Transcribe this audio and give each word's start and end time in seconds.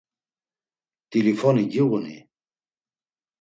T̆ilifoni 1.09 1.63
giğuni? 1.73 2.17